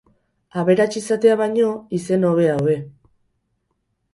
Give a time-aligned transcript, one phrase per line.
[0.61, 1.67] Aberats izatea baino,
[1.99, 2.79] izen ona hobe